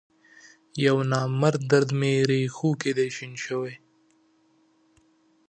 [0.85, 3.73] یونامرد درد می رېښوکې دی شین شوی